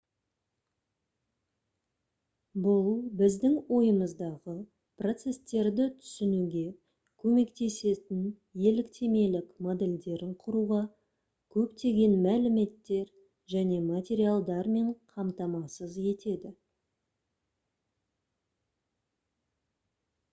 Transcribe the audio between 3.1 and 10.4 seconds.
біздің ойымыздағы процестерді түсінуге көмектесетін еліктемелік модельдерін